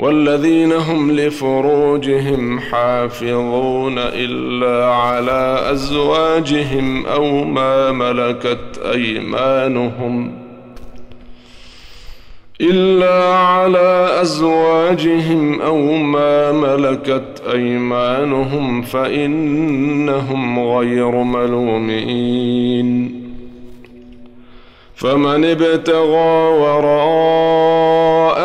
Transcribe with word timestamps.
والذين 0.00 0.72
هم 0.72 1.10
لفروجهم 1.10 2.60
حافظون 2.60 3.94
إلا 3.98 4.94
على 4.94 5.62
أزواجهم 5.72 7.06
أو 7.06 7.44
ما 7.44 7.92
ملكت 7.92 8.80
أيمانهم 8.92 10.32
إلا 12.60 13.34
على 13.34 14.08
أزواجهم 14.20 15.60
أو 15.60 15.96
ما 15.96 16.52
ملكت 16.52 17.42
أيمانهم 17.52 18.82
فإنهم 18.82 20.60
غير 20.60 21.10
ملومين 21.10 23.20
فمن 24.94 25.44
ابتغى 25.44 26.48
وراء 26.60 27.99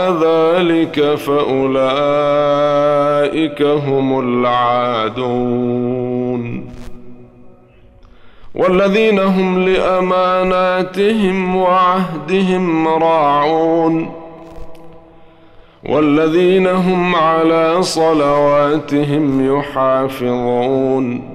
ذلك 0.09 1.16
فأولئك 1.16 1.62
هم 3.61 4.20
العادون. 4.20 5.86
والذين 8.56 9.20
هم 9.20 9.59
لأماناتهم 9.59 11.56
وعهدهم 11.56 12.88
راعون. 12.88 14.12
والذين 15.89 16.67
هم 16.67 17.16
على 17.16 17.84
صلواتهم 17.84 19.58
يحافظون. 19.58 21.34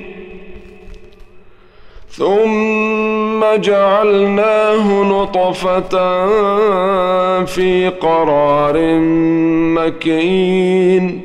ثم 3.51 3.61
جعلناه 3.61 5.03
نطفة 5.03 6.25
في 7.45 7.89
قرار 8.01 8.73
مكين. 9.75 11.21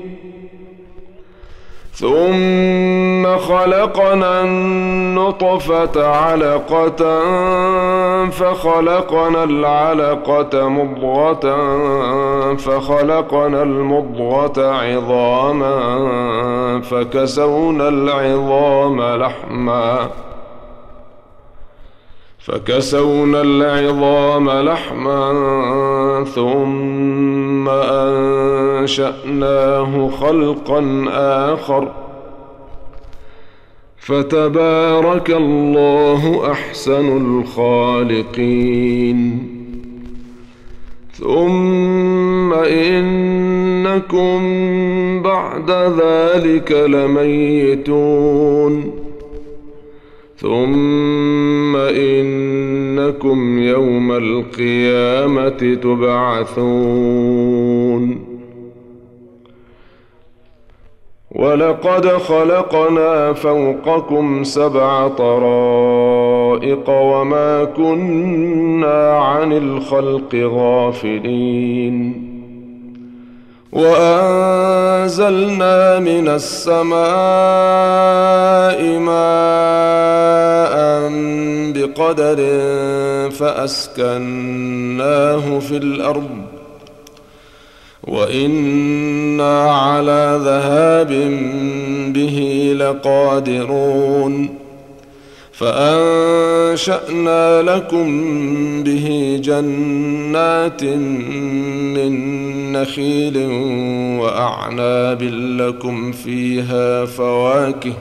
ثم 1.93 3.37
خلقنا 3.37 4.43
النطفة 4.43 6.07
علقة 6.07 7.21
فخلقنا 8.31 9.45
العلقة 9.45 10.69
مضغة 10.69 11.57
فخلقنا 12.57 13.63
المضغة 13.63 14.73
عظاما 14.73 15.77
فكسونا 16.81 17.89
العظام 17.89 19.01
لحماً. 19.01 20.09
فكسونا 22.46 23.42
العظام 23.42 24.51
لحما 24.51 25.33
ثم 26.34 27.68
أنشأناه 28.79 30.08
خلقا 30.08 31.05
آخر. 31.52 31.89
فتبارك 33.96 35.30
الله 35.30 36.52
أحسن 36.52 37.40
الخالقين. 37.40 39.18
ثم 41.12 42.55
إنكم 42.55 44.42
بعد 45.23 45.70
ذلك 45.70 46.73
لميتون. 46.73 47.86
ثم 50.36 51.77
انكم 51.77 53.58
يوم 53.58 54.13
القيامه 54.13 55.74
تبعثون 55.83 57.36
ولقد 61.30 62.07
خلقنا 62.07 63.33
فوقكم 63.33 64.45
سبع 64.45 65.08
طرائق 65.08 66.91
وما 66.91 67.64
كنا 67.64 69.18
عن 69.18 69.53
الخلق 69.53 70.35
غافلين 70.35 72.26
وأنزلنا 73.77 75.69
من 75.98 76.29
السماء 76.29 76.97
ماء 78.98 80.77
بقدر 81.77 82.36
فأسكناه 83.31 84.79
في 85.59 85.77
الأرض 85.77 86.31
وإنا 88.05 89.70
على 89.70 90.41
ذهاب 90.45 91.13
به 92.13 92.73
لقادرون 92.79 94.66
فأنشأنا 95.58 97.62
لكم 97.62 98.06
به 98.83 99.39
جنات 99.44 100.84
من 101.94 102.12
نخيل 102.72 103.36
وأعناب 104.20 105.22
لكم 105.61 106.12
فيها 106.12 107.05
فواكه 107.05 107.92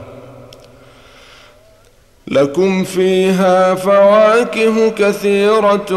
لكم 2.28 2.84
فيها 2.84 3.76
فواكه 3.76 4.90
كثيرة 4.90 5.92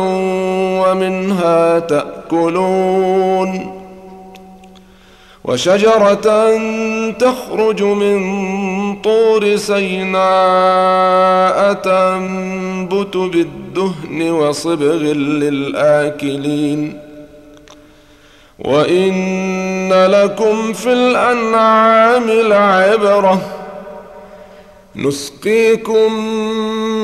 ومنها 0.82 1.78
تأكلون 1.78 3.74
وشجرة 5.44 6.50
تخرج 7.18 7.82
من 7.82 8.18
طور 9.04 9.56
سيناء 9.56 10.18
تنبت 11.72 13.16
بالدهن 13.16 14.30
وصبغ 14.30 15.02
للآكلين. 15.12 16.98
وإن 18.58 19.92
لكم 19.92 20.72
في 20.72 20.92
الأنعام 20.92 22.30
لعبرة. 22.30 23.40
نسقيكم 24.96 26.12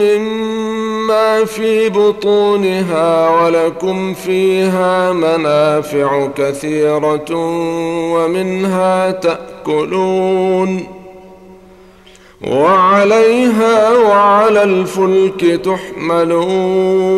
مما 0.02 1.44
في 1.44 1.88
بطونها 1.88 3.28
ولكم 3.28 4.14
فيها 4.14 5.12
منافع 5.12 6.28
كثيرة 6.36 7.30
ومنها 8.14 9.10
تأكلون. 9.10 10.94
وعليها 12.46 13.91
وعلى 13.99 14.62
الفلك 14.62 15.61
تحملون. 15.64 17.14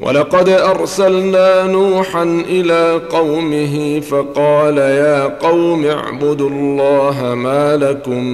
ولقد 0.00 0.48
أرسلنا 0.48 1.66
نوحا 1.66 2.22
إلى 2.48 3.00
قومه 3.10 4.00
فقال 4.00 4.78
يا 4.78 5.26
قوم 5.26 5.86
اعبدوا 5.86 6.50
الله 6.50 7.34
ما 7.34 7.76
لكم 7.76 8.24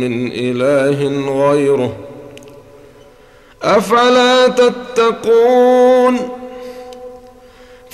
من 0.00 0.30
إله 0.32 1.08
غيره 1.48 1.92
أفلا 3.62 4.48
تتقون؟ 4.48 6.35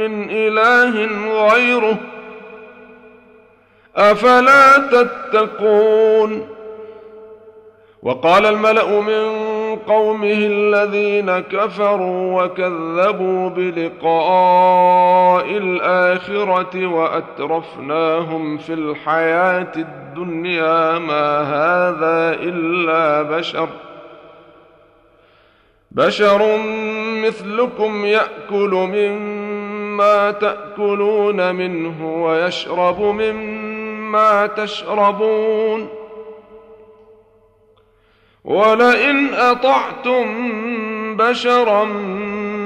من 0.00 0.30
إله 0.30 1.06
غيره. 1.52 1.96
أفلا 3.96 4.78
تتقون؟ 4.78 6.48
وقال 8.02 8.46
الملأ 8.46 9.00
من 9.00 9.76
قومه 9.76 10.38
الذين 10.38 11.38
كفروا 11.38 12.42
وكذبوا 12.42 13.48
بلقاء 13.48 15.46
الآخرة 15.50 16.86
وأترفناهم 16.86 18.58
في 18.58 18.72
الحياة 18.72 19.72
الدنيا 19.76 20.98
ما 20.98 21.40
هذا 21.40 22.34
إلا 22.42 23.22
بشر. 23.22 23.68
بشر 25.90 26.58
مثلكم 27.24 28.04
يأكل 28.04 28.88
من 28.92 29.39
مما 29.90 30.30
تأكلون 30.30 31.54
منه 31.54 32.24
ويشرب 32.24 33.00
مما 33.00 34.46
تشربون. 34.46 35.88
ولئن 38.44 39.34
أطعتم 39.34 40.26
بشرا 41.16 41.84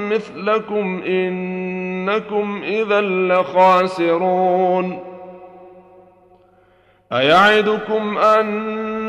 مثلكم 0.09 1.01
إنكم 1.07 2.61
اذا 2.63 3.01
لخاسرون. 3.01 4.99
أيعدكم 7.11 8.17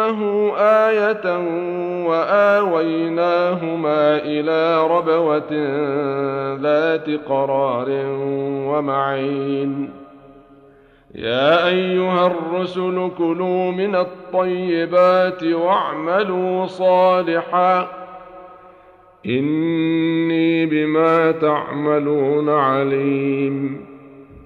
وامه 0.00 0.52
إيه 0.58 1.22
واويناهما 2.06 4.16
إلى 4.16 4.86
ربوه 4.86 5.52
ذات 6.62 7.10
قرار 7.28 7.86
ومعين 8.68 9.90
يا 11.14 11.68
ايها 11.68 12.26
الرسل 12.26 13.10
كلوا 13.18 13.72
من 13.72 13.94
الطيبات 13.94 15.44
واعملوا 15.44 16.66
صالحا 16.66 17.88
اني 19.26 20.66
بما 20.66 21.30
تعملون 21.30 22.48
عليم 22.48 23.91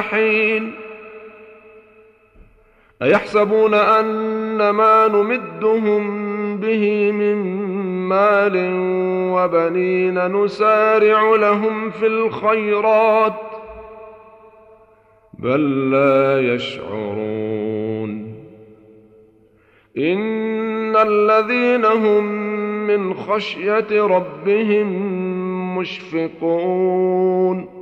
حين 0.00 0.74
أيحسبون 3.02 3.74
أن 3.74 4.70
ما 4.70 5.08
نمدهم 5.08 6.56
به 6.56 7.12
من 7.12 7.36
مال 8.08 8.52
وبنين 9.32 10.42
نسارع 10.42 11.36
لهم 11.36 11.90
في 11.90 12.06
الخيرات 12.06 13.34
بل 15.38 15.90
لا 15.90 16.54
يشعرون. 16.54 18.32
إن 19.98 20.96
الذين 20.96 21.84
هم 21.84 22.24
من 22.86 23.14
خشية 23.14 24.06
ربهم 24.06 24.88
مشفقون. 25.78 27.81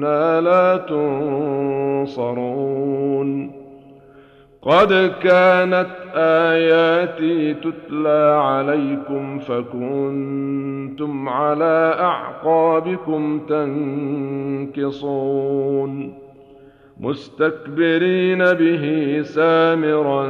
منا 0.00 0.40
لا 0.40 0.76
تنصرون. 2.06 3.50
قد 4.62 5.12
كانت 5.22 5.90
آياتي 6.14 7.54
تتلى 7.54 8.40
عليكم 8.42 9.38
فكنتم 9.38 11.28
على 11.28 11.96
أعقابكم 12.00 13.40
تنكصون. 14.78 16.14
مستكبرين 17.00 18.38
به 18.38 19.18
سامرا 19.22 20.26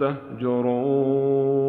تهجرون. 0.00 1.66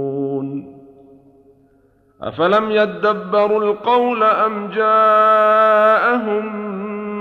أفلم 2.22 2.72
يدبروا 2.72 3.64
القول 3.64 4.24
أم 4.24 4.68
جاءهم 4.68 6.67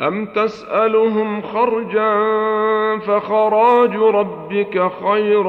أم 0.00 0.26
تسألهم 0.26 1.42
خرجا 1.42 2.16
فخراج 2.98 3.96
ربك 3.96 4.90
خير 5.04 5.46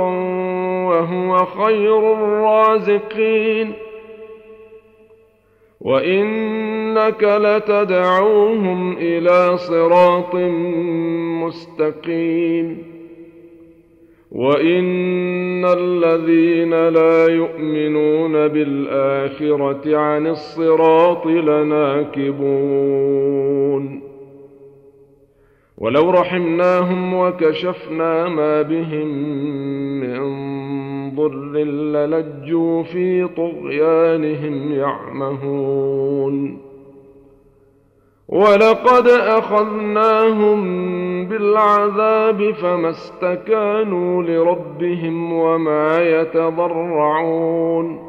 وهو 0.87 1.37
خير 1.45 2.13
الرازقين 2.13 3.73
وإنك 5.81 7.23
لتدعوهم 7.23 8.97
إلى 8.97 9.57
صراط 9.57 10.35
مستقيم 11.45 12.91
وإن 14.31 15.65
الذين 15.65 16.87
لا 16.87 17.27
يؤمنون 17.27 18.47
بالآخرة 18.47 19.97
عن 19.97 20.27
الصراط 20.27 21.25
لناكبون 21.27 22.71
ولو 25.81 26.09
رحمناهم 26.09 27.13
وكشفنا 27.13 28.29
ما 28.29 28.61
بهم 28.61 29.07
من 29.99 30.21
ضر 31.15 31.53
للجوا 31.63 32.83
في 32.83 33.27
طغيانهم 33.27 34.71
يعمهون. 34.71 36.57
ولقد 38.27 39.07
أخذناهم 39.07 40.61
بالعذاب 41.27 42.51
فما 42.51 42.89
استكانوا 42.89 44.23
لربهم 44.23 45.33
وما 45.33 45.99
يتضرعون. 46.01 47.99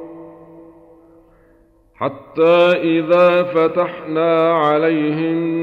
حتى 1.94 2.72
إذا 2.82 3.42
فتحنا 3.42 4.52
عليهم 4.52 5.62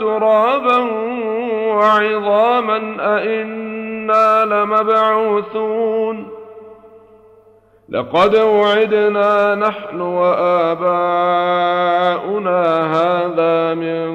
ترابا 0.00 0.78
وعظاما 1.74 2.96
أإنا 3.00 4.44
لمبعوثون. 4.44 6.26
لقد 7.88 8.36
وعدنا 8.36 9.54
نحن 9.54 10.00
وآباؤنا 10.00 11.00
هذا 12.92 13.74
من 13.74 14.08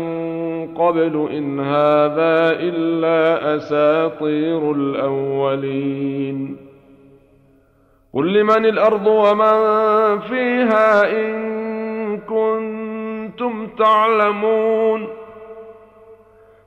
قبل 0.75 1.29
إن 1.31 1.59
هذا 1.59 2.51
إلا 2.59 3.55
أساطير 3.55 4.71
الأولين. 4.71 6.57
قل 8.13 8.33
لمن 8.33 8.65
الأرض 8.65 9.07
ومن 9.07 10.19
فيها 10.19 11.11
إن 11.11 12.17
كنتم 12.17 13.67
تعلمون. 13.67 15.22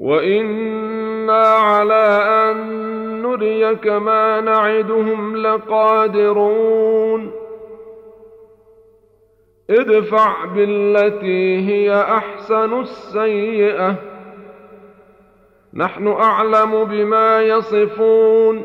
وأنا 0.00 1.42
على 1.46 2.22
ان 2.50 3.22
نريك 3.22 3.86
ما 3.86 4.40
نعدهم 4.40 5.36
لقادرون 5.36 7.32
ادفع 9.70 10.44
بالتي 10.44 11.68
هي 11.68 12.02
احسن 12.02 12.80
السيئه 12.80 13.94
نحن 15.74 16.08
اعلم 16.08 16.84
بما 16.84 17.42
يصفون 17.42 18.64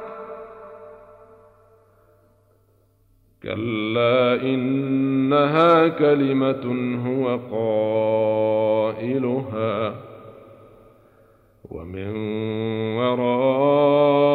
كلا 3.43 4.41
إنها 4.41 5.87
كلمة 5.87 6.95
هو 7.07 7.39
قائلها 8.91 9.95
ومن 11.71 12.15
ورائهم 12.97 14.31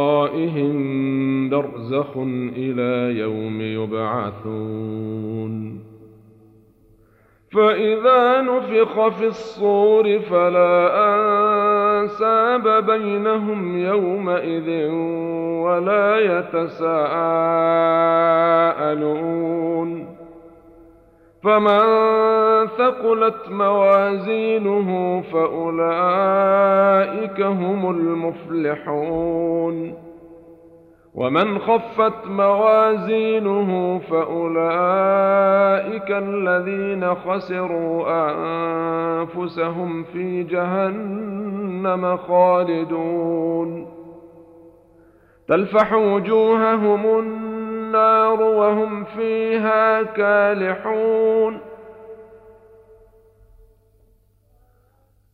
برزخ 1.48 2.16
إلى 2.56 3.18
يوم 3.18 3.60
يبعثون 3.60 5.06
فإذا 7.50 8.40
نفخ 8.40 9.08
في 9.08 9.26
الصور 9.26 10.18
فلا 10.18 10.88
أنساب 12.06 12.86
بينهم 12.86 13.78
يومئذ 13.78 14.90
ولا 15.62 16.18
يتساءلون. 16.18 17.26
فمن 21.42 21.86
ثقلت 22.66 23.50
موازينه 23.50 25.22
فأولئك 25.32 27.40
هم 27.40 27.90
المفلحون. 27.90 29.94
ومن 31.16 31.58
خفت 31.58 32.26
موازينه 32.26 34.00
فأولئك 34.10 34.50
الذين 36.10 37.14
خسروا 37.14 38.06
أنفسهم 38.08 40.04
في 40.04 40.42
جهنم 40.42 42.16
خالدون. 42.16 43.86
تلفح 45.48 45.92
وجوههم 45.92 47.18
النار 47.18 48.42
وهم 48.42 49.04
فيها 49.04 50.02
كالحون. 50.02 51.60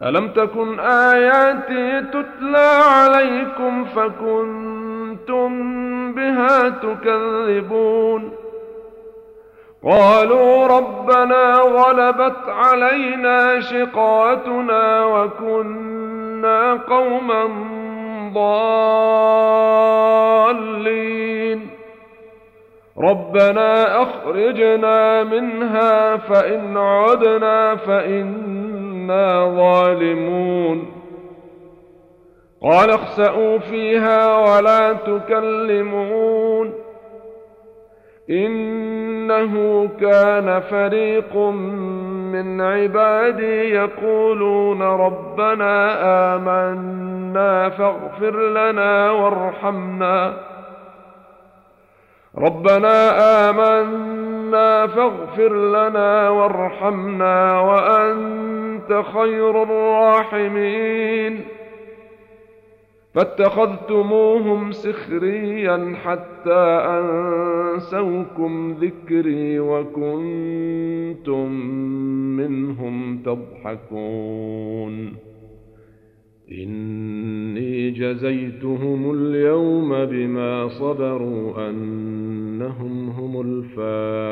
ألم 0.02 0.28
تكن 0.28 0.80
آياتي 0.80 2.02
تتلى 2.02 2.80
عليكم 2.90 3.84
فكنتم 3.84 4.91
بها 6.12 6.68
تكذبون 6.68 8.32
قالوا 9.84 10.66
ربنا 10.66 11.52
غلبت 11.54 12.48
علينا 12.48 13.60
شقاتنا 13.60 15.04
وكنا 15.04 16.72
قوما 16.72 17.48
ضالين. 18.34 19.02
ربنا 22.98 24.02
أخرجنا 24.02 25.22
منها 25.24 26.16
فإن 26.16 26.76
عدنا 26.76 27.76
فإنا 27.76 29.54
ظالمون. 29.56 31.01
قال 32.62 32.90
اخسأوا 32.90 33.58
فيها 33.58 34.38
ولا 34.38 34.92
تكلمون 34.92 36.72
إنه 38.30 39.88
كان 40.00 40.60
فريق 40.60 41.36
من 42.32 42.60
عبادي 42.60 43.74
يقولون 43.74 44.82
ربنا 44.82 45.74
آمنا 46.34 47.68
فاغفر 47.68 48.50
لنا 48.50 49.10
وارحمنا. 49.10 50.34
ربنا 52.38 52.96
آمنا 53.50 54.86
فاغفر 54.86 55.56
لنا 55.56 56.28
وارحمنا 56.28 57.60
وأنت 57.60 59.02
خير 59.14 59.62
الراحمين. 59.62 61.44
فاتخذتموهم 63.14 64.72
سخريا 64.72 65.94
حتى 66.04 66.64
أنسوكم 66.98 68.72
ذكري 68.80 69.60
وكنتم 69.60 71.52
منهم 72.36 73.18
تضحكون. 73.24 75.12
إني 76.52 77.90
جزيتهم 77.90 79.14
اليوم 79.14 80.04
بما 80.04 80.68
صبروا 80.68 81.70
أنهم 81.70 83.08
هم 83.08 83.40
الفائزون 83.40 84.31